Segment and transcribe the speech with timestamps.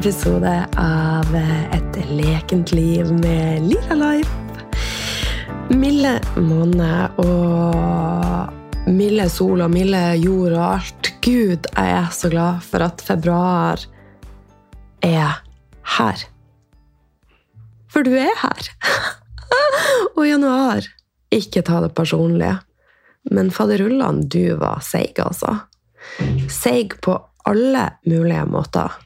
[0.00, 1.34] episode av
[1.76, 4.30] Et lekent liv med Lira Life.
[5.76, 11.10] Milde måned og milde sol og milde jord og alt.
[11.20, 13.84] Gud, jeg er så glad for at februar
[15.04, 15.42] er
[15.98, 16.24] her.
[17.92, 18.72] For du er her.
[20.16, 20.88] og januar.
[21.28, 22.56] Ikke ta det personlige.
[23.28, 25.58] Men faderullan, du var seig, altså.
[26.48, 28.96] Seig på alle mulige måter.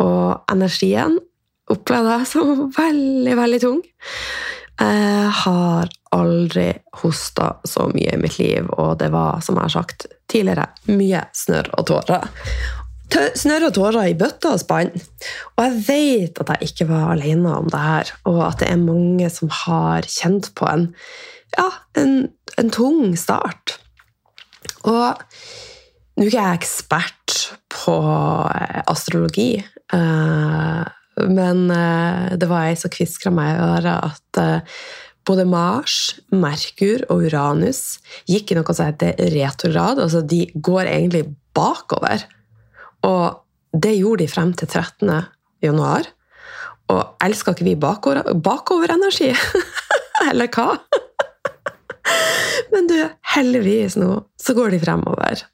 [0.00, 1.18] Og energien
[1.70, 3.84] opplevde jeg som veldig, veldig tung.
[4.80, 6.70] Jeg har aldri
[7.02, 11.26] hosta så mye i mitt liv, og det var, som jeg har sagt tidligere, mye
[11.36, 12.24] snørr og tårer.
[13.10, 14.92] Snørr og tårer i bøtta og spann.
[15.58, 18.80] Og jeg vet at jeg ikke var alene om det her, og at det er
[18.80, 20.88] mange som har kjent på en,
[21.58, 21.68] ja,
[22.00, 22.14] en,
[22.56, 23.76] en tung start.
[24.88, 25.20] Og
[26.20, 27.36] nå er jeg ekspert
[27.72, 27.96] på
[28.54, 29.50] eh, astrologi,
[29.96, 34.42] men eh, det var ei som kviskra meg i øret at
[35.28, 35.96] både Mars,
[36.32, 37.98] Merkur og Uranus
[38.30, 40.00] gikk i noe som heter retrograd.
[40.02, 42.24] Altså de går egentlig bakover.
[43.06, 45.12] Og det gjorde de frem til 13.
[45.62, 46.08] januar.
[46.90, 49.30] Og elsker ikke vi bakover, bakoverenergi?
[50.30, 50.74] Eller hva?
[52.72, 52.96] Men du,
[53.34, 55.44] heldigvis nå så går de fremover.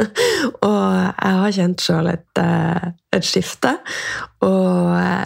[0.68, 3.74] og jeg har kjent sjøl et, eh, et, skifte.
[4.46, 5.24] Og eh,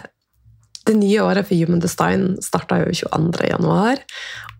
[0.85, 3.47] det nye året for Human Design starta jo 22.
[3.49, 4.01] januar.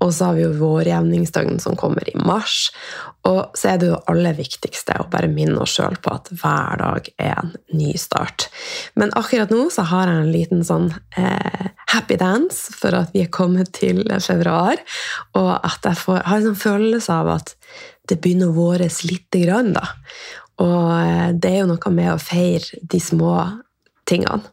[0.03, 2.71] Og så har vi jo vårjevningsdøgn som kommer i mars.
[3.25, 6.81] Og så er det jo aller viktigste å bare minne oss sjøl på at hver
[6.81, 8.49] dag er en ny start.
[8.99, 13.23] Men akkurat nå så har jeg en liten sånn eh, happy dance for at vi
[13.23, 14.81] er kommet til februar.
[15.37, 17.55] Og at jeg får, har en sånn følelse av at
[18.09, 19.87] det begynner å våres lite grann, da.
[20.61, 23.37] Og eh, det er jo noe med å feire de små
[24.09, 24.43] tingene.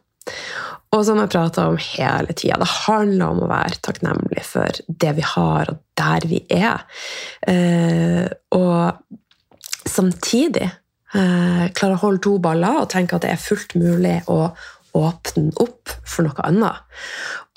[0.93, 5.15] Og som jeg prata om hele tida, det handler om å være takknemlig for det
[5.17, 6.83] vi har, og der vi er.
[7.49, 13.73] Eh, og samtidig eh, klare å holde to baller og tenke at det er fullt
[13.79, 14.39] mulig å
[14.93, 17.01] åpne opp for noe annet.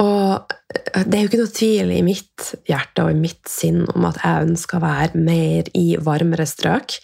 [0.00, 0.55] Og
[1.06, 4.18] det er jo ikke noe tvil i mitt hjerte og i mitt sinn om at
[4.22, 6.98] jeg ønsker å være mer i varmere strøk.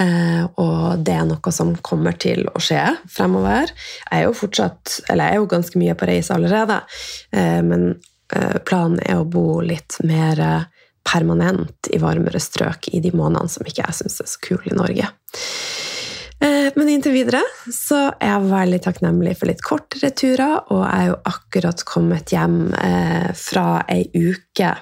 [0.00, 2.82] Eh, og det er noe som kommer til å skje
[3.12, 3.72] fremover.
[4.10, 6.82] Jeg er jo fortsatt, eller jeg er jo ganske mye på reise allerede,
[7.32, 7.94] eh, men
[8.66, 10.40] planen er å bo litt mer
[11.06, 14.74] permanent i varmere strøk i de månedene som ikke jeg syns er så kule i
[14.74, 15.12] Norge.
[16.40, 17.40] Eh, men inntil videre
[17.72, 22.34] så er jeg veldig takknemlig for litt kortere turer, og jeg er jo akkurat kommet
[22.34, 24.74] hjem eh, fra ei uke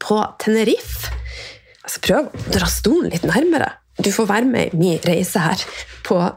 [0.00, 1.14] på Tenerife.
[1.80, 3.72] Jeg skal å dra stolen litt nærmere.
[4.00, 5.64] Du får være med i min reise her
[6.06, 6.20] på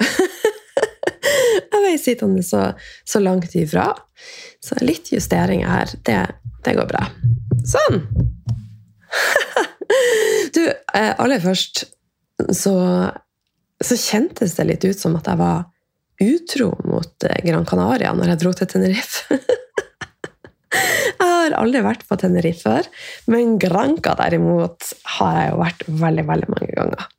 [1.74, 2.62] Jeg veier sittende så,
[3.08, 3.90] så, langt ifra.
[4.64, 6.20] Så litt justeringer her, det,
[6.64, 7.04] det går bra.
[7.68, 8.04] Sånn!
[10.56, 11.84] du, eh, aller først
[12.56, 12.76] så
[13.86, 15.66] så kjentes det litt ut som at jeg var
[16.24, 19.40] utro mot eh, Gran Canaria når jeg dro til Tenerife.
[20.78, 22.88] jeg har aldri vært på Tenerife før,
[23.34, 27.12] men Granca derimot har jeg jo vært veldig, veldig mange ganger.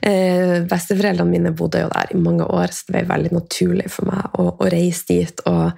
[0.00, 4.08] Eh, besteforeldrene mine bodde jo der i mange år, så det var veldig naturlig for
[4.08, 5.42] meg å, å, reise dit.
[5.50, 5.74] Og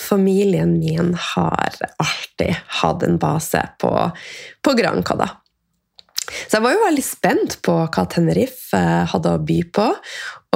[0.00, 3.92] familien min har alltid hatt en base på,
[4.64, 5.28] på Granca, da.
[6.26, 8.82] Så jeg var jo veldig spent på hva Tenerife
[9.12, 9.86] hadde å by på.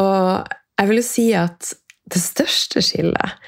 [0.03, 0.50] Og
[0.81, 1.72] jeg vil jo si at
[2.10, 3.38] det største skillet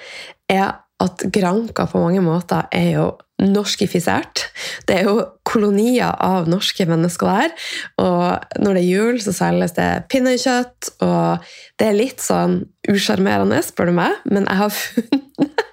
[0.52, 3.06] er at Granca på mange måter er jo
[3.42, 4.44] norskifisert.
[4.86, 5.16] Det er jo
[5.48, 7.54] kolonier av norske mennesker der.
[8.02, 12.60] Og når det er jul, så selges det pinnekjøtt, og det er litt sånn
[12.90, 15.68] usjarmerende, spør du meg, men jeg har funnet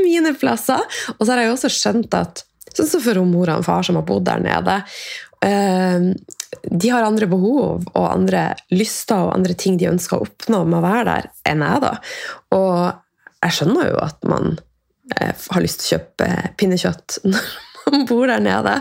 [0.00, 0.82] mine plasser.
[1.18, 3.96] Og så har jeg jo også skjønt at Sånn som for mora og far som
[3.98, 4.76] har bodd der nede.
[5.44, 6.12] Ehm,
[6.70, 10.80] de har andre behov og andre lyster og andre ting de ønsker å oppnå med
[10.80, 11.84] å være der, enn jeg.
[11.86, 11.94] da.
[12.56, 14.58] Og jeg skjønner jo at man
[15.16, 16.28] eh, har lyst til å kjøpe
[16.60, 18.76] pinnekjøtt når man bor der nede.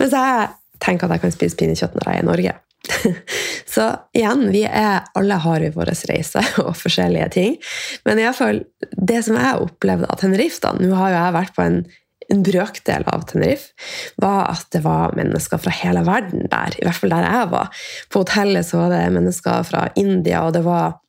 [0.00, 0.52] Mens jeg
[0.84, 2.54] tenker at jeg kan spise pinnekjøtt når jeg er i Norge.
[3.74, 7.56] Så igjen, vi er, alle har vi vår reise og forskjellige ting.
[8.04, 11.56] Men i fall, det som jeg opplevde av Tenerife da, Nå har jo jeg vært
[11.56, 11.84] på en
[12.32, 13.72] en brøkdel av Tenerife,
[14.20, 16.76] var at det var mennesker fra hele verden der.
[16.78, 17.86] I hvert fall der jeg var.
[18.10, 21.00] På hotellet så var det mennesker fra India, og det var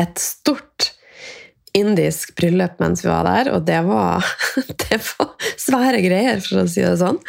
[0.00, 0.69] et stort
[1.76, 4.26] indisk bryllup mens vi var der, og det var,
[4.82, 7.20] det var svære greier, for å si det sånn.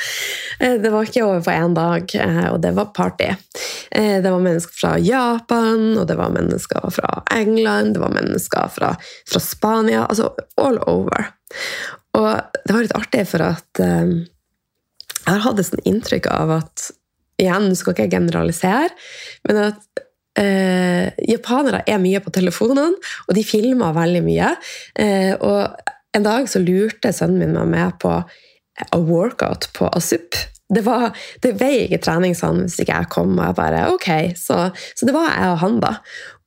[0.59, 3.29] Eh, det var ikke over på én dag, eh, og det var party.
[3.91, 8.71] Eh, det var mennesker fra Japan, og det var mennesker fra England, det var mennesker
[8.73, 8.95] fra,
[9.29, 10.05] fra Spania.
[10.07, 11.31] Altså all over.
[12.17, 12.31] Og
[12.65, 16.89] det var litt artig, for at jeg har hatt et inntrykk av at
[17.41, 18.89] Igjen, skal ikke jeg generalisere,
[19.49, 20.01] men at
[20.39, 24.53] eh, japanere er mye på telefonene, og de filmer veldig mye.
[24.99, 28.15] Eh, og en dag så lurte sønnen min meg med på
[28.81, 30.35] a workout på Asup.
[30.71, 31.11] Det, var,
[31.43, 33.33] det ble ikke trening sånn hvis ikke jeg kom.
[33.35, 34.59] og jeg bare, ok, Så,
[34.95, 35.97] så det var jeg og han, da.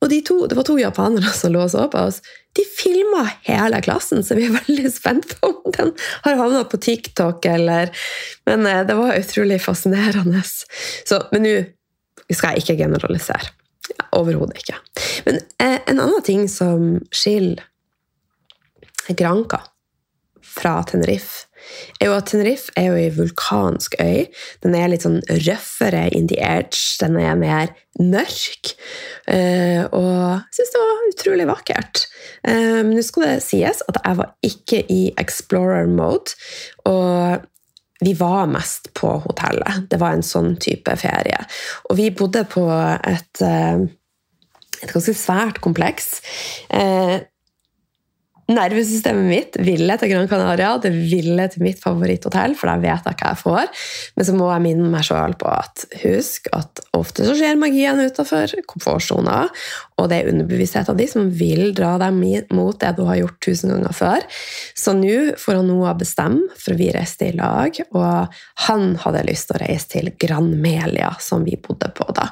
[0.01, 2.21] Og de to, det var to japanere som lå og så på oss.
[2.57, 5.91] De filma hele klassen, så vi er veldig spent på om den
[6.25, 7.91] har havna på TikTok eller
[8.49, 10.41] Men eh, det var utrolig fascinerende.
[10.45, 11.55] Så, men nå
[12.33, 13.53] skal jeg ikke generalisere.
[14.15, 14.79] Overhodet ikke.
[15.27, 17.63] Men eh, en annen ting som skiller
[19.13, 19.61] Granca
[20.55, 21.45] fra Tenerife,
[21.99, 24.25] er jo at Tenerife er jo ei vulkansk øy.
[24.63, 26.77] Den er litt sånn røffere in the edge.
[27.01, 28.75] Den er mer mørk.
[29.31, 32.05] Eh, og jeg syns det var utrolig vakkert.
[32.45, 36.37] Eh, men nå skal det sies at jeg var ikke i explorer mode.
[36.85, 37.45] Og
[37.99, 39.85] vi var mest på hotellet.
[39.89, 41.39] Det var en sånn type ferie.
[41.89, 43.85] Og vi bodde på et, eh,
[44.81, 46.21] et ganske svært kompleks.
[46.69, 47.21] Eh,
[48.45, 53.17] Nervesystemet mitt ville til Gran Canaria, det ville til mitt favoritthotell, for da vet jeg
[53.17, 53.65] hva jeg får.
[54.13, 57.97] Men så må jeg minne meg sjøl på at husk at ofte så skjer magien
[58.05, 59.47] utafor komfortsona,
[59.97, 62.13] og det er underbevisstheten din som vil dra deg
[62.53, 64.19] mot det du har gjort tusen ganger før.
[64.77, 68.15] Så nå får han Noah bestemme, for vi reiste i lag, og
[68.67, 72.25] han hadde lyst til å reise til Gran Melia, som vi bodde på da.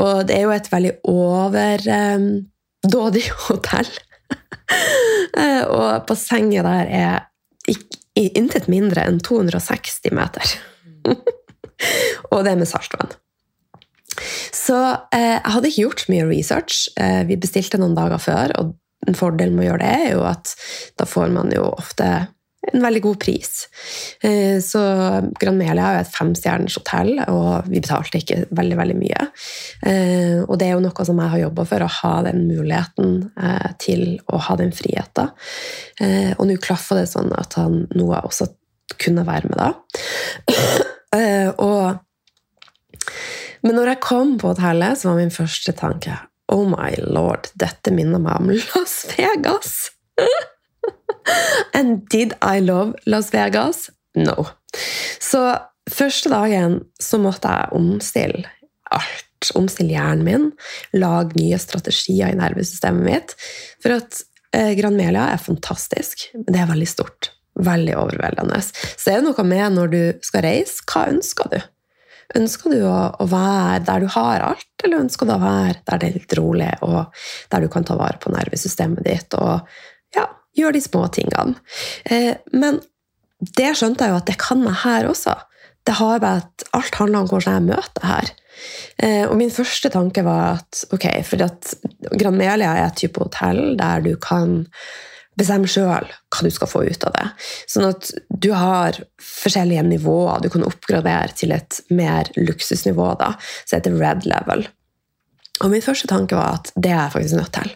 [0.00, 3.92] Og det er jo et veldig overdådig eh, hotell.
[5.32, 7.22] Eh, og bassenget der er
[8.12, 10.50] intet mindre enn 260 meter.
[12.28, 13.14] og det er med saltvann.
[14.52, 14.76] Så
[15.14, 16.82] eh, jeg hadde ikke gjort mye research.
[17.00, 18.76] Eh, vi bestilte noen dager før, og
[19.08, 20.52] en fordel med å gjøre det er jo at
[21.00, 22.10] da får man jo ofte
[22.70, 23.68] en veldig god pris.
[24.20, 24.80] Eh, så
[25.40, 29.26] Gran Melia er et femstjerners hotell, og vi betalte ikke veldig veldig mye.
[29.88, 33.16] Eh, og det er jo noe som jeg har jobba for, å ha den muligheten
[33.34, 35.32] eh, til å ha den friheten.
[36.02, 38.48] Og nå klaffa det sånn at han Noah også
[39.02, 39.68] kunne være med da.
[41.62, 41.98] Og,
[43.62, 46.16] men når jeg kom på hotellet, så var min første tanke
[46.52, 49.92] Oh my lord, dette minner meg om Las Vegas!
[51.74, 53.90] And did I love Las Vegas?
[54.14, 54.46] No.
[55.20, 55.42] Så
[55.90, 58.48] første dagen så måtte jeg omstille
[58.92, 59.28] alt.
[59.58, 60.50] Omstille hjernen min,
[60.94, 63.36] lage nye strategier i nervesystemet mitt.
[63.82, 64.20] For at
[64.54, 67.32] eh, Gran Melia er fantastisk, det er veldig stort.
[67.58, 68.60] Veldig overveldende.
[68.62, 71.58] Så det er noe med når du skal reise, hva ønsker du?
[72.38, 76.00] Ønsker du å, å, være der du har alt, eller ønsker du å være der
[76.00, 79.66] det er litt rolig, og der du kan ta vare på nervesystemet ditt og
[80.58, 81.56] Gjør de små tingene.
[82.04, 82.80] Eh, men
[83.58, 85.34] det skjønte jeg jo at det kan jeg her også.
[85.82, 88.34] Det har bare at Alt handler om hvordan jeg møter her.
[89.02, 91.72] Eh, og min første tanke var at ok, for at
[92.20, 94.62] Gran er et type hotell der du kan
[95.38, 97.26] bestemme sjøl hva du skal få ut av det.
[97.70, 100.44] Sånn at du har forskjellige nivåer.
[100.44, 103.32] Du kan oppgradere til et mer luksusnivå, da,
[103.64, 104.66] som heter red level.
[105.60, 107.74] Og min første tanke var at det er jeg faktisk nødt til.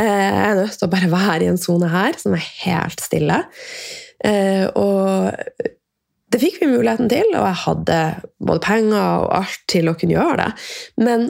[0.00, 3.04] Eh, jeg er nødt til å bare være i en sone her som er helt
[3.04, 3.42] stille.
[4.24, 5.36] Eh, og
[6.32, 8.00] det fikk vi muligheten til, og jeg hadde
[8.40, 10.50] både penger og alt til å kunne gjøre det.
[11.04, 11.28] Men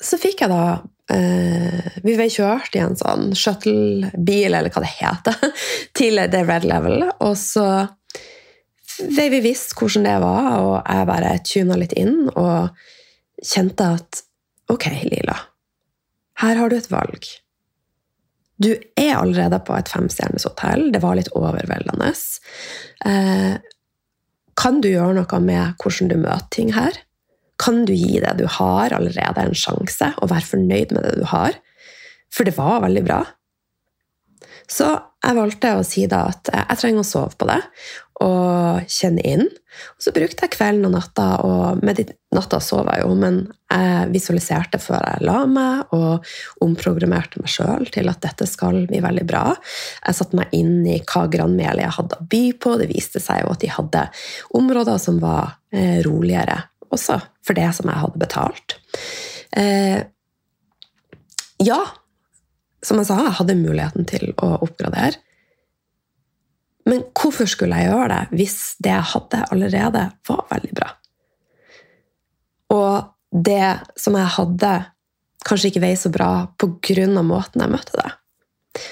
[0.00, 0.80] så fikk jeg da
[1.12, 5.50] eh, Vi ble kjørt i en sånn shuttle-bil, eller hva det heter,
[5.98, 7.04] til The Red Level.
[7.18, 7.66] Og så
[9.00, 12.30] ble vi visst hvordan det var, og jeg bare tuna litt inn.
[12.36, 12.70] og
[13.44, 14.22] kjente jeg at
[14.70, 15.36] ok, Lila,
[16.42, 17.26] her har du et valg.
[18.60, 20.90] Du er allerede på et femstjerners hotell.
[20.92, 22.10] Det var litt overveldende.
[23.08, 23.54] Eh,
[24.60, 26.98] kan du gjøre noe med hvordan du møter ting her?
[27.60, 31.26] Kan du gi det du har, allerede en sjanse, og være fornøyd med det du
[31.32, 31.56] har?
[32.32, 33.20] For det var veldig bra.
[34.70, 37.60] Så jeg valgte å si da at jeg trenger å sove på det
[38.20, 39.46] og kjenne inn.
[39.48, 42.02] Og så brukte jeg kvelden og natta, og med
[42.36, 43.38] natta sov jeg jo, men
[43.70, 46.26] jeg visualiserte før jeg la meg, og
[46.66, 49.44] omprogrammerte meg sjøl til at dette skal bli veldig bra.
[50.04, 52.76] Jeg satte meg inn i hva Gran jeg hadde å by på.
[52.80, 54.06] Det viste seg jo at de hadde
[54.60, 56.58] områder som var eh, roligere,
[56.92, 58.76] også for det som jeg hadde betalt.
[59.56, 59.96] Eh,
[61.64, 61.80] ja,
[62.84, 65.18] som jeg sa, jeg hadde muligheten til å oppgradere.
[66.88, 70.88] Men hvorfor skulle jeg gjøre det hvis det jeg hadde allerede, var veldig bra?
[72.74, 73.68] Og det
[74.00, 74.72] som jeg hadde,
[75.46, 77.22] kanskje ikke vei så bra pga.
[77.22, 78.10] måten jeg møtte det.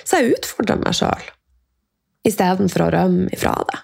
[0.05, 1.27] Så jeg utfordra meg sjøl
[2.29, 3.79] istedenfor å rømme ifra det.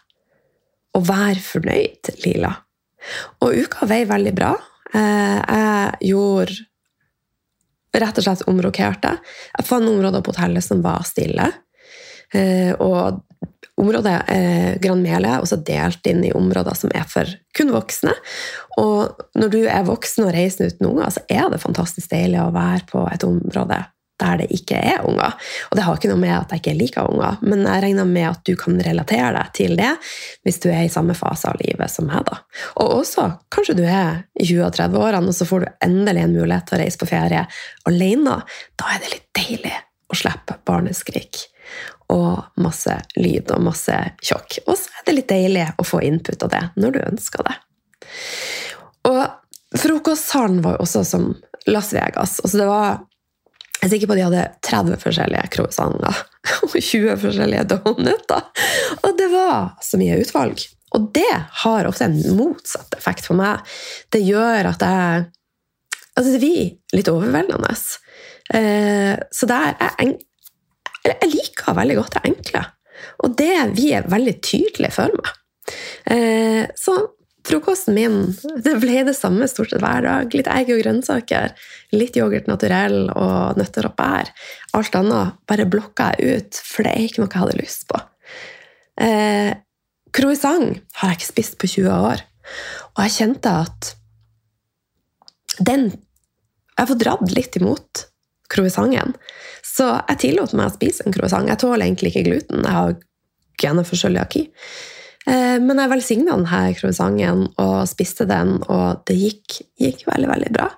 [0.98, 2.50] Og være fornøyd, Lila.
[3.44, 4.52] Og uka vei veldig bra.
[4.92, 6.58] Eh, jeg gjorde
[8.02, 9.14] rett og slett omrokerte.
[9.58, 11.50] Jeg fant områder på hotellet som var stille.
[12.34, 13.22] Eh, og
[13.80, 18.14] området er Gran Mele er også delt inn i områder som er for kun voksne.
[18.82, 22.52] Og når du er voksen og reiser uten unger, så er det fantastisk deilig å
[22.54, 23.82] være på et område
[24.20, 25.34] der det ikke er unger.
[25.70, 28.28] Og det har ikke noe med at jeg ikke liker unger, men jeg regner med
[28.28, 29.90] at du kan relatere deg til det
[30.46, 32.22] hvis du er i samme fase av livet som meg.
[32.28, 32.38] da.
[32.82, 36.36] Og også, kanskje du er i 20- og 30-årene, og så får du endelig en
[36.36, 37.42] mulighet til å reise på ferie
[37.90, 38.38] alene.
[38.78, 39.74] Da er det litt deilig
[40.10, 41.46] å slippe barneskrik
[42.12, 44.60] og masse lyd og masse tjokk.
[44.68, 47.56] Og så er det litt deilig å få input av det når du ønsker det.
[49.08, 51.32] Og frokostsalen var jo også som
[51.66, 52.38] Las Vegas.
[52.44, 53.02] Altså det var
[53.80, 56.20] jeg er sikker på at de hadde 30 forskjellige croissanter
[56.64, 58.46] og 20 forskjellige donuter.
[59.02, 60.62] Og det var så mye utvalg.
[60.94, 63.64] Og det har ofte en motsatt effekt for meg.
[64.14, 65.30] Det gjør at jeg
[66.14, 67.72] Altså, det blir litt overveldende.
[68.54, 70.12] Eh, så der er
[71.04, 72.62] jeg liker veldig godt det enkle.
[73.26, 75.32] Og det vi er veldig tydelige for meg.
[76.14, 76.94] Eh, så
[77.44, 78.18] frokosten min
[78.64, 80.34] det ble det samme stort sett hver dag.
[80.36, 81.52] Litt egg og grønnsaker,
[81.94, 84.30] litt yoghurt naturell og nøtter og bær.
[84.76, 88.00] Alt annet bare blokka jeg ut, for det er ikke noe jeg hadde lyst på.
[89.04, 89.52] Eh,
[90.14, 92.24] croissant har jeg ikke spist på 20 år,
[92.94, 93.94] og jeg kjente at
[95.60, 95.92] den
[96.74, 98.00] Jeg får dratt litt imot
[98.50, 99.12] croissanten.
[99.62, 101.46] Så jeg tillot meg å spise en croissant.
[101.46, 102.64] Jeg tåler egentlig ikke gluten.
[102.66, 102.96] Jeg har
[103.62, 104.48] gener for cøliaki.
[105.24, 110.50] Eh, men jeg velsigna denne croissanten og spiste den, og det gikk, gikk, veldig veldig
[110.56, 110.68] bra.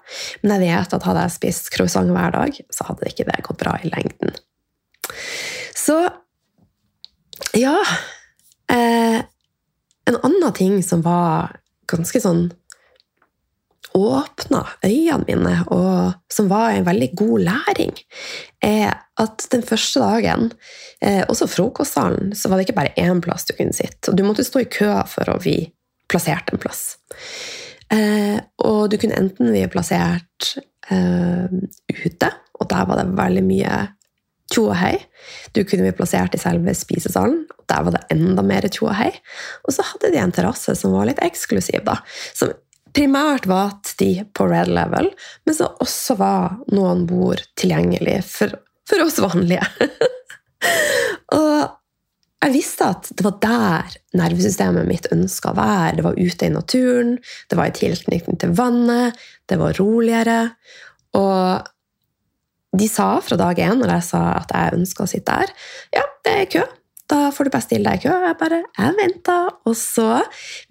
[0.45, 3.63] Men jeg vet at hadde jeg spist croissant hver dag, så hadde ikke det gått
[3.63, 4.37] bra i lengden.
[5.77, 6.01] Så
[7.55, 7.77] ja
[8.73, 9.21] eh,
[10.07, 11.57] En annen ting som var
[11.91, 12.49] ganske sånn
[13.97, 17.95] åpna øynene mine, og som var en veldig god læring,
[18.63, 20.51] er at den første dagen,
[21.01, 24.13] eh, også frokostsalen, så var det ikke bare én plass du kunne sitte.
[24.13, 25.59] Du måtte stå i kø for å bli
[26.09, 26.99] plassert en plass.
[27.93, 30.57] Eh, og du kunne enten bli plassert
[30.91, 31.47] eh,
[32.05, 33.77] ute, og der var det veldig mye
[34.53, 34.95] tjo og hei.
[35.55, 38.97] Du kunne bli plassert i selve spisesalen, og der var det enda mer tjo og
[38.99, 39.11] hei.
[39.67, 41.99] Og så hadde de en terrasse som var litt eksklusiv, da,
[42.37, 42.53] som
[42.97, 45.11] primært var de på red level,
[45.45, 48.55] men som også var noen bord tilgjengelig for,
[48.89, 49.65] for oss vanlige.
[51.39, 51.77] og
[52.47, 55.97] jeg visste at det var der nervesystemet mitt ønska å være.
[55.99, 57.15] Det var ute i naturen,
[57.51, 59.17] det var i tilknytning til vannet,
[59.51, 60.39] det var roligere.
[61.17, 61.67] Og
[62.77, 65.55] de sa fra dag én når jeg sa at jeg ønska å sitte der,
[65.97, 66.65] ja, det er kø.
[67.07, 68.15] Da får du bare stille deg i kø.
[68.27, 69.37] Jeg bare jeg venta,
[69.67, 70.11] og så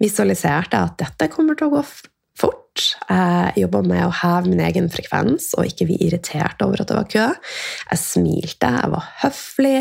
[0.02, 1.86] visualiserte jeg at dette kommer til å gå
[2.36, 2.62] fort.
[3.08, 6.98] Jeg jobba med å heve min egen frekvens og ikke bli irritert over at det
[6.98, 7.26] var kø.
[7.90, 9.76] Jeg smilte, jeg var høflig,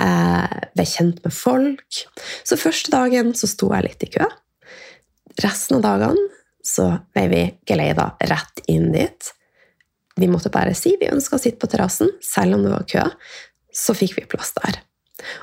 [0.00, 2.02] jeg ble kjent med folk.
[2.48, 4.28] Så første dagen så sto jeg litt i kø.
[5.44, 6.28] Resten av dagene
[6.64, 9.32] så ble vi geleida rett inn dit.
[10.18, 13.04] Vi måtte bare si vi ønska å sitte på terrassen, selv om det var kø.
[13.70, 14.80] Så fikk vi plass der.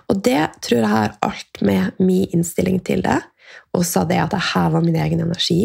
[0.10, 3.22] Og det tror jeg har alt med min innstilling til det.
[3.75, 5.62] Også det at jeg heva min egen energi,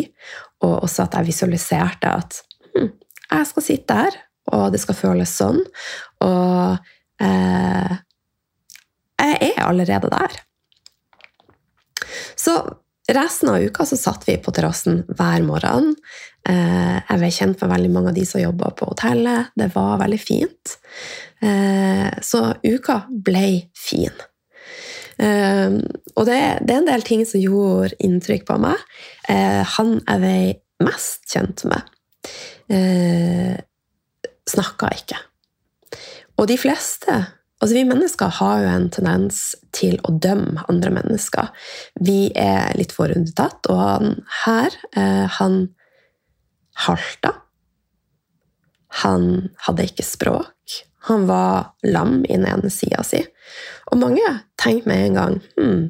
[0.65, 2.41] og også at jeg visualiserte at
[2.75, 2.93] hm,
[3.31, 4.21] jeg skal sitte der,
[4.51, 5.61] og det skal føles sånn.
[6.27, 6.79] Og
[7.23, 7.99] eh,
[9.21, 10.39] jeg er allerede der.
[12.37, 12.57] Så
[13.11, 15.93] resten av uka så satt vi på terrassen hver morgen.
[16.49, 19.53] Eh, jeg ble kjent med veldig mange av de som jobba på hotellet.
[19.59, 20.77] Det var veldig fint.
[21.45, 23.47] Eh, så uka ble
[23.77, 24.15] fin.
[25.21, 25.83] Um,
[26.17, 28.81] og det, det, er en del ting som gjorde inntrykk på meg.
[29.29, 30.37] Uh, han er vi
[30.87, 31.91] mest kjent med.
[32.73, 33.59] Uh,
[34.51, 35.21] Snakka ikke.
[36.41, 37.19] Og de fleste
[37.61, 39.41] Altså, vi mennesker har jo en tendens
[39.77, 41.51] til å dømme andre mennesker.
[42.01, 44.15] Vi er litt forundertatt, og han
[44.47, 45.59] her, uh, han
[46.87, 47.35] halta.
[49.05, 49.27] Han
[49.67, 50.81] hadde ikke språk.
[51.09, 53.23] Han var lam i den ene sida si.
[53.91, 54.25] Og mange
[54.61, 55.87] tenkte med en gang hm,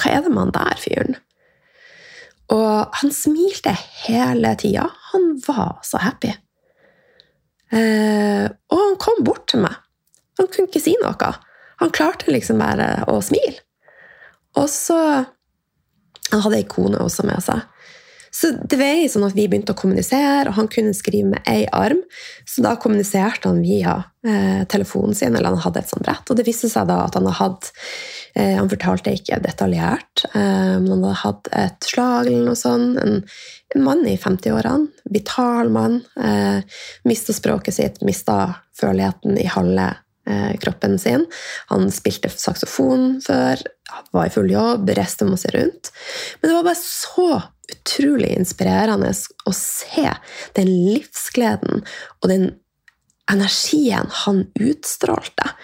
[0.00, 1.18] hva er det med han der fyren?
[2.52, 3.72] Og han smilte
[4.04, 4.88] hele tida.
[5.12, 6.32] Han var så happy.
[7.72, 9.78] Eh, og han kom bort til meg
[10.36, 11.30] Han kunne ikke si noe.
[11.80, 13.62] Han klarte liksom bare å smile.
[14.60, 14.98] Og så
[16.32, 17.64] Han hadde ei kone også med seg.
[18.34, 21.66] Så det var sånn at vi begynte å kommunisere, og han kunne skrive med én
[21.76, 22.00] arm.
[22.48, 26.24] Så da kommuniserte han via eh, telefonen sin, eller han hadde et sånt brett.
[26.32, 27.68] Og det viste seg da at han hadde hatt
[28.34, 32.96] eh, Han fortalte ikke detaljert, eh, men han hadde hatt et slag eller noe sånt.
[33.02, 33.20] En,
[33.76, 34.88] en mann i 50-årene.
[35.12, 36.00] Vital mann.
[36.16, 38.38] Eh, mista språket sitt, mista
[38.80, 39.90] førligheten i halve
[40.26, 41.28] eh, kroppen sin.
[41.68, 43.60] Han spilte saksofon før,
[44.10, 45.92] var i full jobb, reiste masse rundt.
[46.40, 47.28] Men det var bare så
[47.72, 49.12] utrolig inspirerende
[49.48, 50.08] å se
[50.58, 51.84] den livsgleden
[52.20, 52.50] og den
[53.30, 55.54] energien han utstrålte.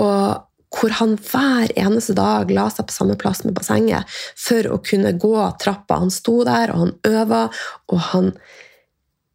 [0.00, 0.44] Og
[0.74, 5.14] hvor han hver eneste dag la seg på samme plass med bassenget for å kunne
[5.16, 6.02] gå trappa.
[6.02, 7.42] Han sto der, og han øva,
[7.88, 8.32] og han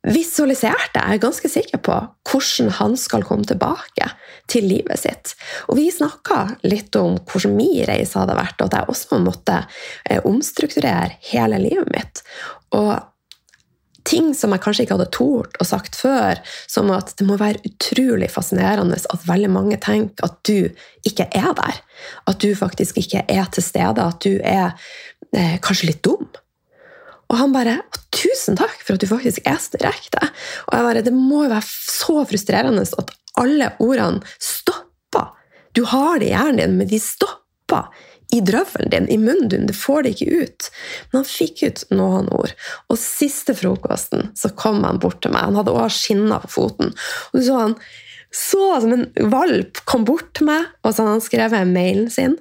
[0.03, 1.95] visualiserte, jeg ganske sikker på,
[2.27, 4.09] hvordan han skal komme tilbake
[4.51, 5.33] til livet sitt.
[5.71, 9.61] Og vi snakka litt om hvordan min reise hadde vært, og at jeg også måtte
[10.09, 12.23] eh, omstrukturere hele livet mitt.
[12.75, 12.97] Og
[14.03, 17.63] ting som jeg kanskje ikke hadde tort og sagt før, som at det må være
[17.63, 20.67] utrolig fascinerende at veldig mange tenker at du
[21.07, 21.79] ikke er der.
[22.27, 24.75] At du faktisk ikke er til stede, at du er
[25.31, 26.27] eh, kanskje litt dum.
[27.33, 27.81] Og han bare
[28.13, 30.29] 'Tusen takk for at du faktisk er så direkte'.
[30.69, 33.11] Og jeg bare, Det må jo være så frustrerende at
[33.41, 35.33] alle ordene stopper.
[35.73, 37.89] Du har det i hjernen din, men de stopper
[38.31, 39.65] i drøvelen din, i munnen din.
[39.65, 40.69] Du får det ikke ut.
[41.09, 42.53] Men han fikk ut noen ord.
[42.89, 45.49] Og siste frokosten så kom han bort til meg.
[45.49, 46.93] Han hadde også skinner på foten.
[47.33, 47.75] Og du så han
[48.33, 52.37] så som en valp kom bort til meg, og så hadde han skrevet mailen sin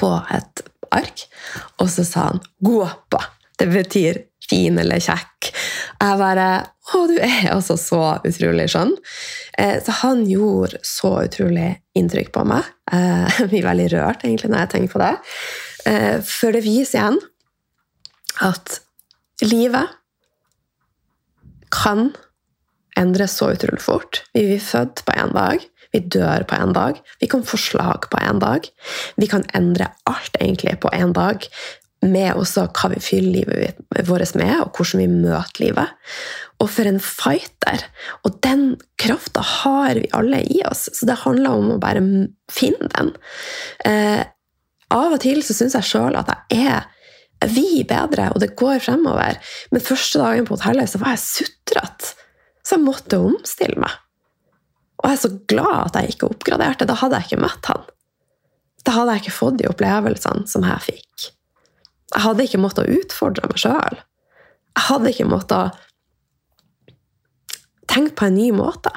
[0.00, 0.62] på et
[0.94, 1.26] ark,
[1.76, 3.20] og så sa han 'guapa'.
[3.58, 5.50] Det betyr fin eller kjekk.
[6.00, 6.48] Jeg bare
[6.84, 8.90] Å, du er altså så utrolig skjønn.
[9.56, 12.66] Eh, så han gjorde så utrolig inntrykk på meg.
[12.92, 15.14] Eh, jeg blir veldig rørt egentlig når jeg tenker på det.
[15.88, 17.16] Eh, for det viser igjen
[18.44, 18.78] at
[19.46, 19.96] livet
[21.72, 22.10] kan
[23.00, 24.20] endres så utrolig fort.
[24.36, 25.64] Vi blir født på én dag.
[25.94, 27.00] Vi dør på én dag.
[27.20, 28.68] Vi kan få slag på én dag.
[29.16, 31.48] Vi kan endre alt egentlig på én dag
[32.04, 35.92] med også hva vi fyller livet vårt med, og hvordan vi møter livet.
[36.62, 37.84] Og for en fighter!
[38.26, 42.02] Og den krafta har vi alle i oss, så det handler om å bare
[42.52, 43.12] finne den.
[43.88, 44.22] Eh,
[44.94, 46.90] av og til så syns jeg sjøl at jeg er
[47.50, 49.40] vi bedre, og det går fremover.
[49.74, 52.14] Men første dagen på hotellet så var jeg sutrete,
[52.64, 54.00] så jeg måtte omstille meg.
[55.02, 56.86] Og jeg er så glad at jeg ikke oppgraderte.
[56.88, 57.82] Da hadde jeg ikke møtt han.
[58.84, 61.26] Da hadde jeg ikke fått de opplevelsene som jeg fikk.
[62.14, 63.98] Jeg hadde ikke måttet utfordre meg sjøl.
[64.74, 65.80] Jeg hadde ikke måttet
[67.90, 68.92] tenke på en ny måte.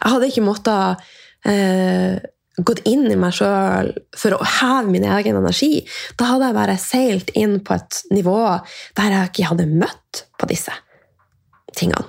[0.00, 1.08] Jeg hadde ikke måttet
[1.48, 2.20] eh,
[2.60, 5.82] gått inn i meg sjøl for å heve min egen energi.
[6.20, 8.38] Da hadde jeg bare seilt inn på et nivå
[8.98, 10.74] der jeg ikke hadde møtt på disse
[11.76, 12.08] tingene.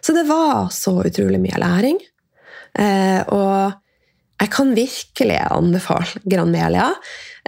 [0.00, 1.98] Så det var så utrolig mye læring.
[2.78, 3.74] Eh, og
[4.40, 6.90] jeg kan virkelig anbefale Granmelia.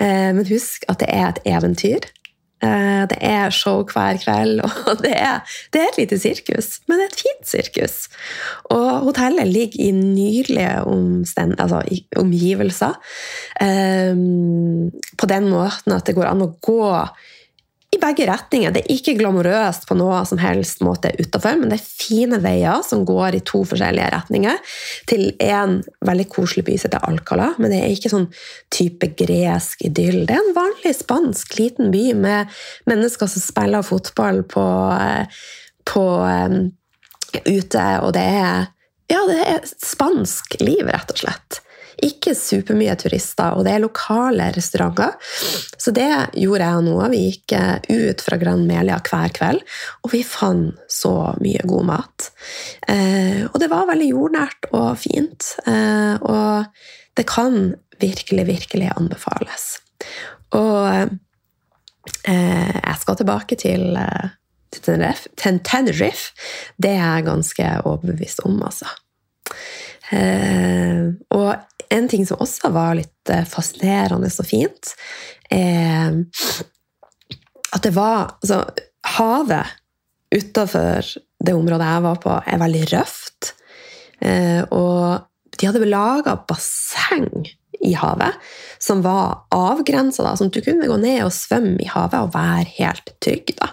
[0.00, 2.08] Eh, men husk at det er et eventyr.
[2.58, 6.80] Eh, det er show hver kveld, og det er, det er, et lite sirkus.
[6.90, 8.08] Men et fint sirkus.
[8.74, 10.80] Og hotellet ligger i nydelige
[11.58, 11.82] altså,
[12.16, 12.98] omgivelser.
[13.62, 16.82] Um, på den måten at det går an å gå
[17.88, 18.72] i begge retninger.
[18.74, 22.82] Det er ikke glamorøst på noe som helst måte utafor, men det er fine veier
[22.84, 24.58] som går i to forskjellige retninger.
[25.08, 28.28] Til en veldig koselig by som heter Alcala, men det er ikke sånn
[28.74, 30.26] type gresk idyll.
[30.28, 32.58] Det er en vanlig spansk liten by med
[32.90, 34.66] mennesker som spiller fotball på,
[35.88, 36.58] på um,
[37.46, 38.68] ute, og det er
[39.08, 41.62] ja, det er spansk liv, rett og slett.
[42.04, 45.16] Ikke supermye turister, og det er lokale restauranter.
[45.80, 46.06] Så det
[46.38, 46.94] gjorde jeg nå.
[47.10, 49.64] Vi gikk eh, ut fra Gran Melia hver kveld,
[50.04, 52.28] og vi fant så mye god mat.
[52.86, 55.50] Eh, og det var veldig jordnært og fint.
[55.66, 59.72] Eh, og det kan virkelig, virkelig anbefales.
[60.54, 61.16] Og
[62.28, 63.98] jeg skal tilbake til
[64.86, 66.30] Tenerife.
[66.78, 68.88] Det er jeg ganske overbevist om, altså.
[71.34, 71.50] og
[71.94, 74.94] en ting som også var litt eh, fascinerende og fint,
[75.50, 76.22] er
[77.72, 78.62] at det var Altså,
[79.16, 79.76] havet
[80.34, 81.06] utafor
[81.44, 83.52] det området jeg var på, er veldig røft.
[84.20, 85.24] Eh, og
[85.58, 87.46] de hadde laga basseng
[87.80, 88.34] i havet,
[88.78, 92.66] som var avgrensa, sånn at du kunne gå ned og svømme i havet og være
[92.78, 93.52] helt trygg.
[93.58, 93.70] Da.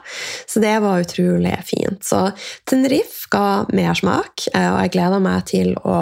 [0.49, 2.03] Så det var utrolig fint.
[2.05, 2.27] Så
[2.69, 5.97] Tenerife ga mersmak, eh, og jeg gleder meg til å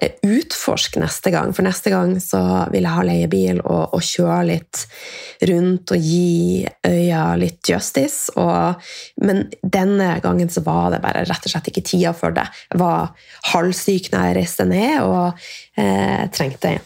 [0.00, 1.54] eh, utforske neste gang.
[1.54, 4.84] For neste gang så vil jeg ha leiebil og, og kjøre litt
[5.48, 8.34] rundt og gi øya litt justice.
[8.38, 8.90] Og,
[9.22, 12.48] men denne gangen så var det bare rett og slett ikke tida for det.
[12.72, 13.14] Jeg var
[13.54, 15.02] halvsyk når jeg reiste ned.
[15.06, 15.48] og
[15.78, 16.78] eh, trengte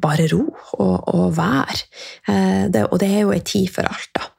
[0.00, 0.44] bare ro
[0.78, 1.84] og, og vær.
[2.28, 4.30] Eh, det, og det er jo ei tid for alt, da.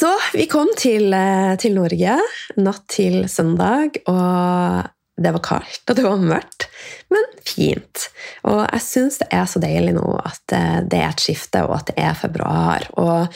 [0.00, 2.16] Så vi kom til, eh, til, Norge
[2.56, 4.88] natt til søndag, og
[5.20, 6.68] det var kaldt og det var mørkt,
[7.12, 8.06] men fint.
[8.48, 11.76] Og jeg syns det er så deilig nå at eh, det er et skifte, og
[11.82, 12.86] at det er februar.
[12.96, 13.26] Og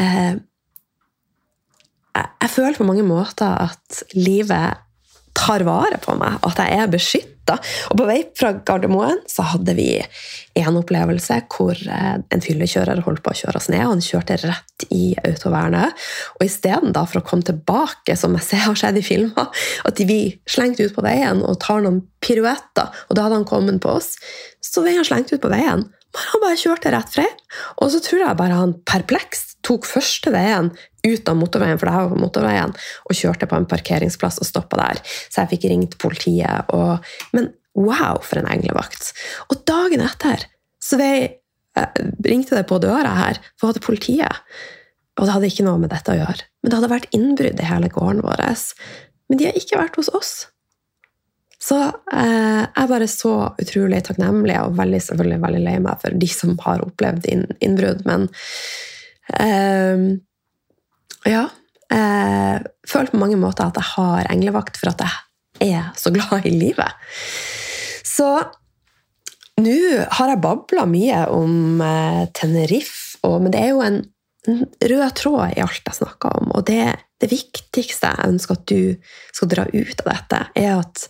[0.00, 0.32] eh,
[2.16, 4.82] jeg, jeg føler på mange måter at livet
[5.36, 7.56] tar vare på meg, at jeg er beskytta.
[7.90, 9.88] Og på vei fra Gardermoen så hadde vi
[10.60, 13.82] en opplevelse hvor eh, en fyllekjører holdt på å kjøre oss ned.
[13.84, 15.96] og Han kjørte rett i autovernet.
[16.38, 20.86] Og istedenfor å komme tilbake, som jeg ser har skjedd i filmer, at vi slengte
[20.86, 24.14] ut på veien og tar noen piruetter, og da hadde han kommet på oss,
[24.62, 25.88] så ble han slengt ut på veien.
[26.12, 27.38] Men han bare kjørte rett frem.
[27.80, 30.72] Og så tror jeg bare han perplekst tok første veien
[31.06, 32.74] ut av motorveien, for det her var på motorveien,
[33.08, 35.02] og kjørte på en parkeringsplass og stoppa der.
[35.28, 36.70] Så jeg fikk ringt politiet.
[36.74, 37.02] Og,
[37.36, 39.12] men wow, for en englevakt!
[39.50, 40.46] Og dagen etter
[40.82, 41.36] så jeg,
[42.26, 44.42] ringte det på døra her, for hadde politiet.
[45.18, 46.48] Og det hadde ikke noe med dette å gjøre.
[46.62, 48.42] Men det hadde vært innbrudd i hele gården vår.
[49.28, 50.32] Men de har ikke vært hos oss.
[51.62, 51.78] Så
[52.10, 56.56] eh, jeg bare så utrolig takknemlig og veldig, selvfølgelig veldig lei meg for de som
[56.64, 58.02] har opplevd inn, innbrudd.
[58.08, 58.26] Men
[59.38, 60.06] eh,
[61.28, 61.48] ja.
[61.92, 66.12] Jeg eh, føler på mange måter at jeg har englevakt for at jeg er så
[66.14, 66.94] glad i livet.
[68.06, 68.28] Så
[69.60, 69.76] nå
[70.16, 74.00] har jeg babla mye om eh, Tenerife, men det er jo en
[74.82, 76.50] rød tråd i alt jeg snakker om.
[76.56, 76.86] Og det,
[77.22, 81.06] det viktigste jeg ønsker at du skal dra ut av dette, er at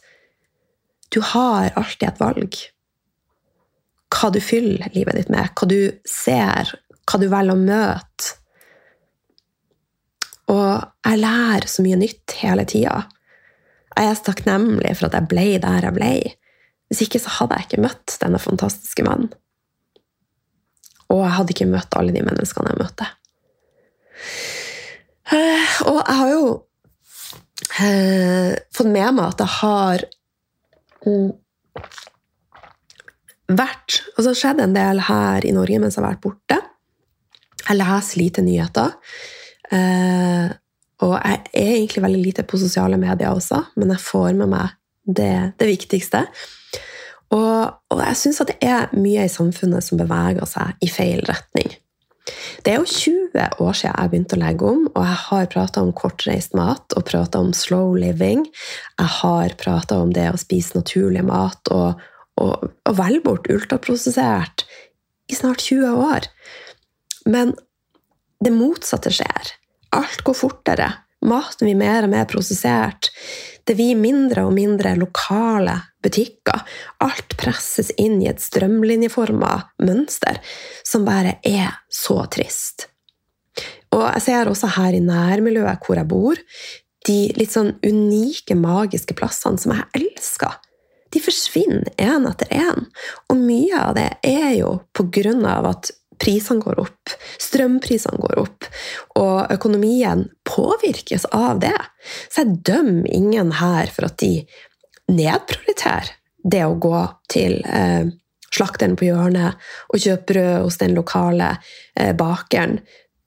[1.12, 2.61] du har alltid et valg.
[4.12, 6.75] Hva du fyller livet ditt med, hva du ser,
[7.09, 8.41] hva du velger å møte
[10.50, 13.05] og jeg lærer så mye nytt hele tida.
[13.92, 16.12] Jeg er så takknemlig for at jeg ble der jeg ble.
[16.90, 19.31] Hvis ikke så hadde jeg ikke møtt denne fantastiske mannen.
[21.12, 23.09] Og jeg hadde ikke møtt alle de menneskene jeg møtte.
[25.33, 26.46] Eh, og jeg har jo
[27.85, 30.07] eh, fått med meg at jeg har
[33.52, 36.59] vært Altså det skjedde en del her i Norge mens jeg har vært borte.
[37.62, 38.94] Jeg leser lite nyheter.
[39.72, 40.48] Eh,
[41.02, 44.74] og jeg er egentlig veldig lite på sosiale medier også, men jeg får med meg
[45.02, 46.26] det, det viktigste.
[47.32, 51.72] Og, og jeg syns det er mye i samfunnet som beveger seg i feil retning.
[52.62, 55.82] Det er jo 20 år siden jeg begynte å legge om, og jeg har prata
[55.82, 58.44] om kortreist mat og prata om slow living.
[59.00, 61.98] Jeg har prata om det å spise naturlig mat og,
[62.38, 64.66] og, og velge bort ultraprosessert
[65.32, 66.30] i snart 20 år.
[67.26, 67.56] Men
[68.42, 69.56] det motsatte skjer.
[69.96, 70.88] Alt går fortere.
[71.22, 73.11] Maten blir mer og mer prosessert.
[73.64, 76.64] Det blir mindre og mindre lokale butikker.
[77.05, 79.52] Alt presses inn i et strømlinjeforma
[79.87, 80.40] mønster
[80.83, 82.88] som bare er så trist.
[83.92, 86.42] Og jeg ser også her i nærmiljøet hvor jeg bor,
[87.07, 90.59] de litt sånn unike, magiske plassene som jeg elsker.
[91.12, 92.87] De forsvinner én etter én.
[93.28, 98.40] Og mye av det er jo på grunn av at prisene går opp, strømprisene går
[98.42, 98.66] opp,
[99.20, 101.77] og økonomien påvirkes av det.
[102.29, 104.42] Så jeg dømmer ingen her for at de
[105.12, 108.09] nedprioriterer det å gå til eh,
[108.53, 109.61] slakteren på hjørnet
[109.92, 111.55] og kjøpe brød hos den lokale
[111.94, 112.81] eh, bakeren,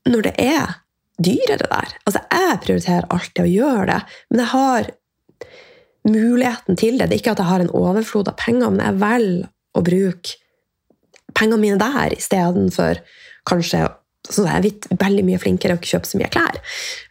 [0.10, 0.76] når det er
[1.16, 1.96] dyrere der.
[2.06, 4.90] Altså, jeg prioriterer alltid å gjøre det, men jeg har
[6.06, 7.08] muligheten til det.
[7.10, 10.42] Det er ikke at jeg har en overflod av penger, men jeg velger å bruke
[11.36, 13.02] pengene mine der istedenfor
[13.46, 13.86] kanskje
[14.26, 16.56] så jeg er jeg veldig mye flinkere å ikke kjøpe så mye klær.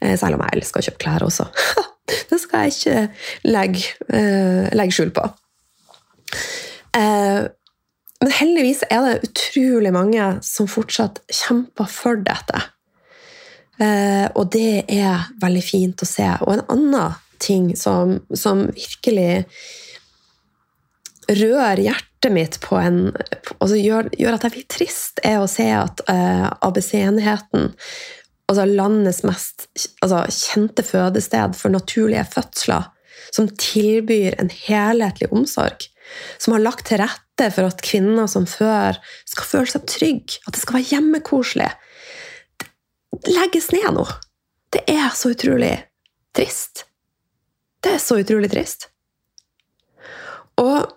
[0.02, 1.46] Eh, selv om jeg elsker å kjøpe klær også.
[2.30, 5.28] det skal jeg ikke legge, uh, legge skjul på.
[6.94, 7.46] Uh,
[8.24, 12.70] men heldigvis er det utrolig mange som fortsatt kjemper for dette.
[14.38, 16.28] Og det er veldig fint å se.
[16.46, 19.44] Og en annen ting som, som virkelig
[21.28, 22.98] rører hjertet mitt på en
[23.58, 27.72] altså gjør, gjør, at jeg blir trist, er å se at uh, ABC-enheten,
[28.50, 29.68] altså landets mest
[30.04, 32.90] altså, kjente fødested for naturlige fødsler,
[33.34, 35.88] som tilbyr en helhetlig omsorg,
[36.38, 40.54] som har lagt til rette for at kvinner som før skal føle seg trygge, at
[40.54, 41.70] det skal være hjemmekoselig,
[43.30, 44.04] legges ned nå.
[44.74, 45.76] Det er så utrolig
[46.34, 46.84] trist.
[47.84, 48.88] Det er så utrolig trist.
[50.60, 50.90] Og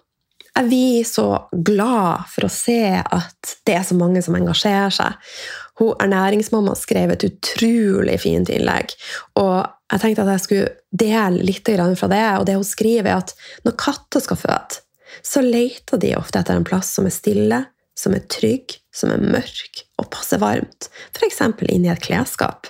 [0.58, 5.30] jeg blir så glad for å se at det er så mange som engasjerer seg.
[5.78, 8.96] Hun Ernæringsmamma skrev et utrolig fint innlegg.
[9.38, 12.26] Og jeg tenkte at jeg skulle dele litt fra det.
[12.40, 13.36] Og det hun skriver, er at
[13.68, 14.82] når katter skal føde,
[15.22, 17.62] så leter de ofte etter en plass som er stille,
[17.98, 20.90] som er trygg, som er mørk og passer varmt.
[21.14, 21.42] F.eks.
[21.70, 22.70] inni et klesskap.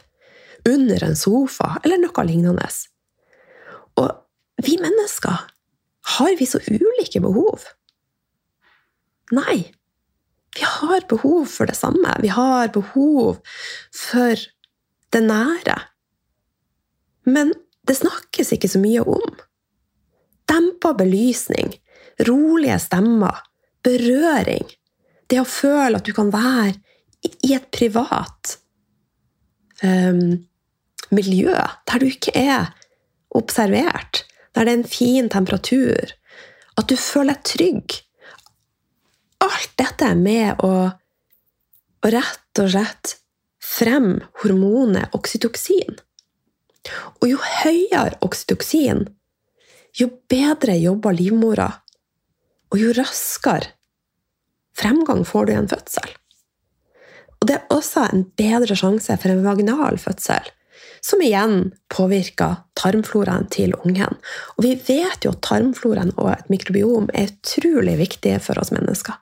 [0.68, 2.68] Under en sofa, eller noe lignende.
[3.96, 4.12] Og
[4.66, 5.48] vi mennesker,
[6.08, 7.66] har vi så ulike behov?
[9.36, 9.74] Nei.
[10.58, 12.16] Vi har behov for det samme.
[12.24, 13.42] Vi har behov
[13.94, 14.40] for
[15.14, 15.76] det nære.
[17.28, 17.54] Men
[17.88, 19.36] det snakkes ikke så mye om.
[20.48, 21.76] Dempa belysning,
[22.28, 23.44] rolige stemmer,
[23.84, 24.66] berøring.
[25.28, 26.78] Det å føle at du kan være
[27.28, 28.56] i et privat
[29.84, 30.40] um,
[31.12, 32.72] miljø der du ikke er
[33.36, 34.24] observert,
[34.58, 36.14] der det er en fin temperatur,
[36.78, 37.98] at du føler deg trygg.
[39.46, 40.72] Alt dette er med å,
[42.02, 43.14] å rett og slett
[43.62, 46.00] frem hormonet oksytoksin.
[47.22, 49.06] Og jo høyere oksytoksin,
[49.98, 51.70] jo bedre jobber livmora,
[52.74, 53.76] og jo raskere
[54.78, 56.10] fremgang får du i en fødsel.
[57.38, 60.50] Og det er også en bedre sjanse for en vaginal fødsel
[61.02, 64.18] som igjen påvirker tarmfloraen til ungen.
[64.58, 69.18] Og vi vet jo at tarmfloraen og et mikrobiom er utrolig viktige for oss mennesker.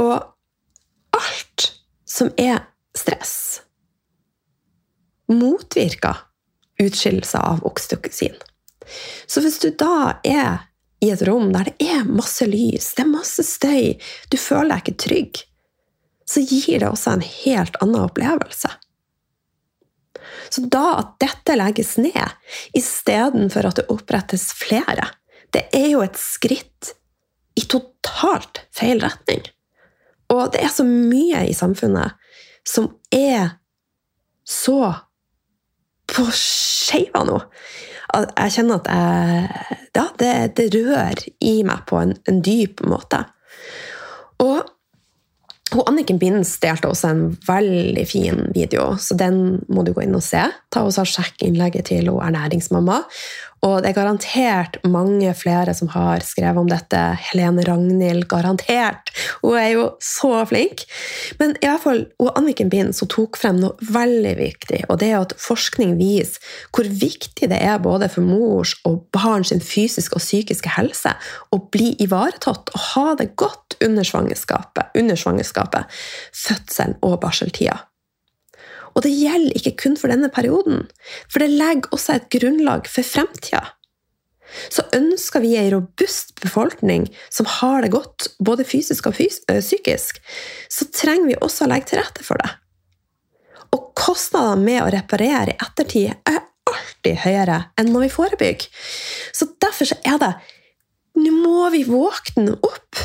[0.00, 0.14] Og
[1.14, 1.70] alt
[2.08, 2.64] som er
[2.98, 3.62] stress,
[5.30, 6.26] motvirker
[6.82, 8.34] utskillelse av oksytoksin.
[9.26, 10.66] Så hvis du da er
[11.04, 13.94] i et rom der det er masse lys, det er masse støy,
[14.30, 15.42] du føler deg ikke trygg,
[16.28, 18.70] så gir det også en helt annen opplevelse.
[20.50, 22.36] Så da at dette legges ned,
[22.76, 25.08] istedenfor at det opprettes flere,
[25.54, 26.94] det er jo et skritt
[27.54, 29.44] i totalt feil retning.
[30.34, 32.18] Og det er så mye i samfunnet
[32.66, 33.58] som er
[34.44, 34.92] så
[36.10, 37.38] på skeiva nå.
[38.14, 43.24] Jeg kjenner at jeg, ja, det, det, rører i meg på en, en dyp måte.
[44.44, 44.60] Og
[45.74, 50.14] og Anniken Binds delte også en veldig fin video, så den må du gå inn
[50.16, 50.44] og se.
[50.70, 53.02] Ta og Sjekk innlegget til hun ernæringsmamma.
[53.64, 57.00] Og det er garantert mange flere som har skrevet om dette.
[57.30, 59.12] Helene Ragnhild, garantert!
[59.40, 60.84] Hun er jo så flink.
[61.40, 65.22] Men i hvert fall, hun Anniken Binds tok frem noe veldig viktig, og det er
[65.22, 66.40] at forskning viser
[66.74, 71.14] hvor viktig det er både for mors og barns fysiske og psykiske helse
[71.54, 75.63] å bli ivaretatt og ha det godt under svangerskapet, under svangerskapet
[76.34, 77.78] fødselen og barseltida.
[78.94, 80.84] Og det gjelder ikke kun for denne perioden,
[81.26, 83.64] for det legger også et grunnlag for fremtida.
[84.70, 90.20] Så ønsker vi ei robust befolkning som har det godt, både fysisk og fys psykisk,
[90.70, 92.52] så trenger vi også å legge til rette for det.
[93.74, 98.68] Og kostnadene med å reparere i ettertid er alltid høyere enn når vi forebygger.
[99.34, 100.34] Så derfor så er det
[101.14, 102.98] Nå må vi våkne opp!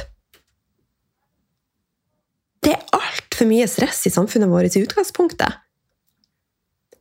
[2.64, 5.60] Det er altfor mye stress i samfunnet vårt i utgangspunktet.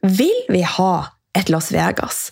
[0.06, 0.92] Vil vi ha
[1.38, 2.28] et Las Vegas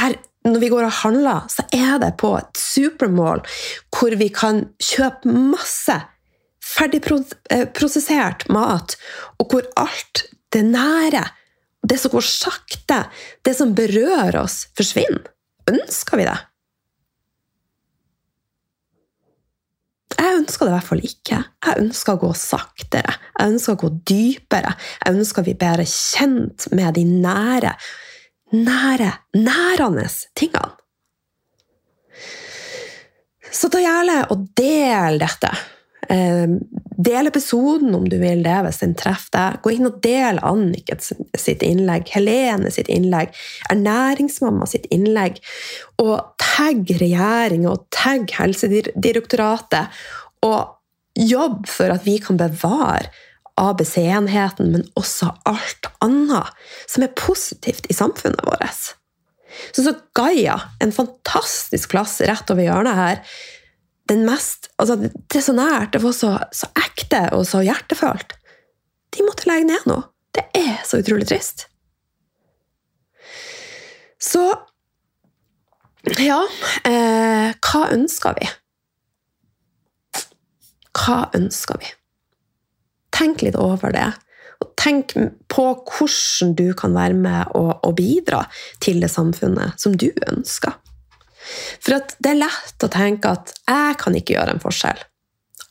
[0.00, 3.42] der når vi går og handler, så er det på et supermål
[3.92, 5.96] hvor vi kan kjøpe masse
[6.64, 8.96] ferdigprosessert mat,
[9.40, 11.24] og hvor alt det nære,
[11.84, 13.02] det som går sakte,
[13.44, 15.28] det som berører oss, forsvinner.
[15.70, 16.38] Ønsker vi det?
[20.20, 21.38] Jeg ønsker det i hvert fall ikke.
[21.64, 23.14] Jeg ønsker å gå saktere.
[23.38, 24.74] Jeg ønsker å gå dypere.
[25.00, 27.72] Jeg ønsker å bli bedre kjent med de nære,
[28.52, 30.04] nære, nærende
[30.36, 30.76] tingene.
[33.50, 35.50] Så ta gjerne og del dette.
[36.08, 36.48] Eh,
[37.00, 39.60] del episoden om du vil det, hvis den treffer deg.
[39.64, 41.00] Gå inn og del Anniken
[41.38, 43.32] sitt innlegg, Helene sitt innlegg,
[43.72, 45.40] Ernæringsmamma sitt innlegg.
[46.02, 50.02] Og tagg regjeringa og tagg Helsedirektoratet.
[50.46, 50.76] Og
[51.20, 53.10] jobb for at vi kan bevare
[53.60, 56.48] ABC-enheten, men også alt annet
[56.88, 58.94] som er positivt i samfunnet vårt.
[59.74, 63.24] Så, så Gaia, en fantastisk plass rett over hjørnet her,
[64.10, 64.96] den mest altså,
[65.30, 68.34] Det så nært, det var så, så ekte og så hjertefølt.
[69.14, 70.00] De måtte legge ned nå.
[70.34, 71.68] Det er så utrolig trist.
[74.20, 74.44] Så
[76.20, 76.40] Ja,
[76.88, 78.48] eh, hva ønsker vi?
[80.96, 81.90] Hva ønsker vi?
[83.14, 84.08] Tenk litt over det.
[84.60, 85.12] Og tenk
[85.52, 88.42] på hvordan du kan være med og, og bidra
[88.80, 90.76] til det samfunnet som du ønsker.
[91.80, 95.04] For det er lett å tenke at 'jeg kan ikke gjøre en forskjell'.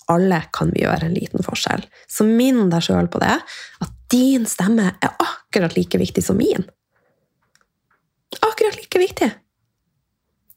[0.10, 1.86] Alle kan vi gjøre en liten forskjell.
[2.10, 3.36] Så minn deg sjøl på det,
[3.82, 6.66] at din stemme er akkurat like viktig som min.
[8.42, 9.30] Akkurat like viktig.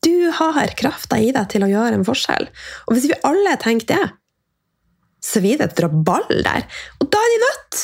[0.02, 2.48] Du har krafta i deg til å gjøre en forskjell.
[2.88, 4.08] Og hvis vi alle tenker det,
[5.22, 6.64] så vil det dra ball der.
[6.98, 7.82] Og da er de nødt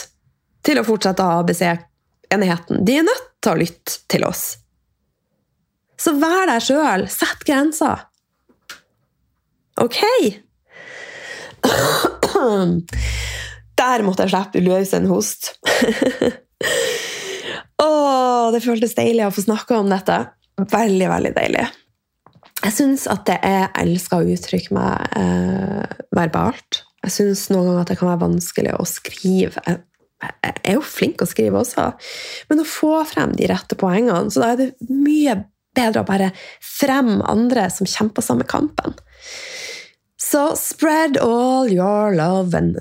[0.66, 2.82] til å fortsette ABC-enheten.
[2.84, 4.56] De er nødt til å lytte til oss.
[5.98, 7.06] Så vær deg sjøl.
[7.10, 8.04] Sett grenser.
[9.78, 9.98] Ok?
[13.78, 15.52] Der måtte jeg slippe løs en host.
[17.82, 20.16] Åh, det føltes deilig å få snakke om dette.
[20.58, 21.66] Veldig, veldig deilig.
[22.58, 26.82] Jeg syns at det er elsker å uttrykke meg eh, verbalt.
[27.06, 29.62] Jeg syns noen ganger at det kan være vanskelig å skrive.
[29.62, 29.84] Jeg,
[30.26, 31.84] jeg er jo flink å skrive også,
[32.50, 35.36] men å få frem de rette poengene, så da er det mye
[35.78, 36.32] bedre å bare
[36.64, 38.98] fremme andre som kjemper samme kampen.
[40.18, 42.76] Så spread all your love and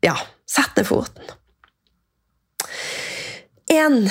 [0.00, 0.16] ja,
[0.48, 1.36] sett ned foten.
[3.70, 4.08] En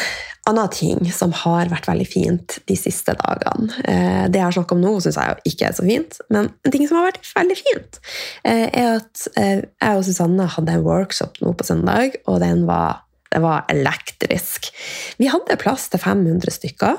[0.50, 4.78] annen ting som har vært veldig fint de siste dagene eh, Det jeg har snakket
[4.78, 7.58] om nå, syns jeg ikke er så fint, men en ting som har vært veldig
[7.60, 8.00] fint,
[8.48, 12.64] eh, er at eh, jeg og Susanne hadde en workshop nå på søndag, og den
[12.70, 14.72] var, det var elektrisk.
[15.20, 16.98] Vi hadde plass til 500 stykker,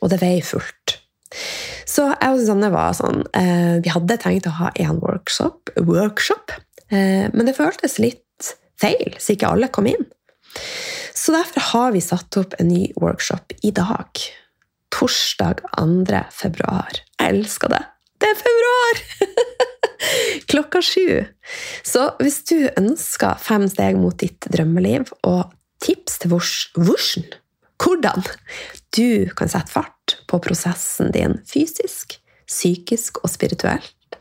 [0.00, 0.98] og det vei fullt.
[1.88, 3.20] Så jeg og Susanne var sånn
[3.84, 6.54] Vi hadde tenkt å ha én workshop, workshop,
[6.88, 10.06] men det føltes litt feil, så ikke alle kom inn.
[11.18, 14.22] Så derfor har vi satt opp en ny workshop i dag.
[14.94, 16.22] Torsdag 2.
[16.32, 17.00] februar.
[17.18, 17.82] Jeg elsker det!
[18.18, 19.02] Det er februar!
[20.50, 21.26] Klokka sju.
[21.86, 25.52] Så hvis du ønsker fem steg mot ditt drømmeliv, og
[25.84, 27.28] tips til hvordan,
[27.78, 28.24] hvordan
[28.96, 34.18] du kan sette fart på prosessen din fysisk, psykisk og spirituelt,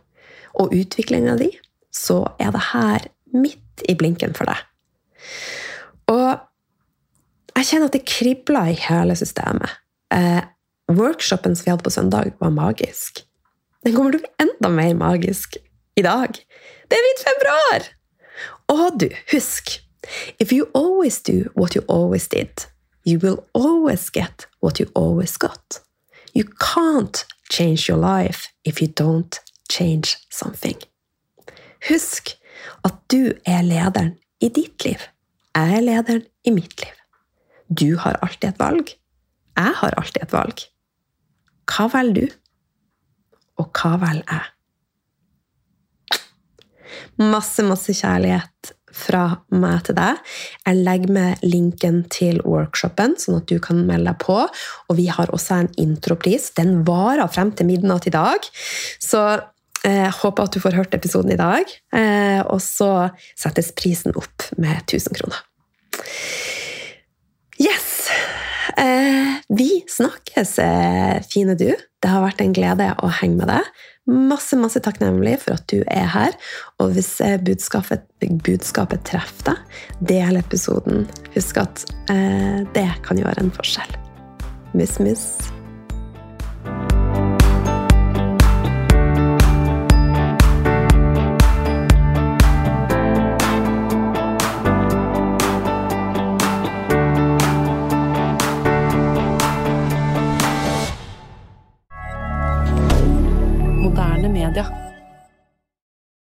[0.58, 1.52] og utviklinga di,
[1.94, 4.62] så er det her midt i blinken for deg.
[6.14, 9.80] Og jeg kjenner at det kribler i hele systemet.
[10.14, 10.44] Eh,
[10.92, 13.24] workshopen som vi hadde på søndag, var magisk.
[13.86, 15.58] Den kommer til å bli enda mer magisk
[15.98, 16.38] i dag.
[16.88, 17.90] Det er midt februar!
[18.70, 19.80] Og du, husk
[20.40, 22.68] If you always do what you always did,
[23.08, 25.80] you will always get what you always got.
[26.34, 29.40] You can't change your life if you don't
[29.70, 30.76] change something.
[31.88, 32.36] Husk
[32.84, 35.00] at du er lederen i ditt liv.
[35.56, 36.96] Jeg er lederen i mitt liv.
[37.72, 38.92] Du har alltid et valg.
[39.56, 40.68] Jeg har alltid et valg.
[41.72, 42.36] Hva velger du?
[43.64, 44.54] Og hva velger jeg?
[47.18, 49.24] Masse, masse kjærlighet fra
[49.54, 50.22] meg til deg.
[50.66, 54.40] Jeg legger med linken til workshopen, sånn at du kan melde deg på.
[54.88, 56.52] Og vi har også en intropris.
[56.58, 58.48] Den varer frem til midnatt i dag.
[59.04, 59.24] Så
[59.84, 61.70] jeg eh, håper at du får hørt episoden i dag.
[61.96, 65.44] Eh, og så settes prisen opp med 1000 kroner.
[67.62, 68.10] Yes!
[68.78, 71.72] Eh, vi snakkes, eh, fine du.
[72.08, 73.66] Det har vært en glede å henge med deg.
[74.08, 76.38] Masse masse takknemlig for at du er her.
[76.80, 79.76] Og hvis eh, budskapet, budskapet treffer deg,
[80.14, 81.04] del episoden.
[81.36, 84.00] Husk at eh, det kan gjøre en forskjell.
[84.72, 85.28] Miss, mus.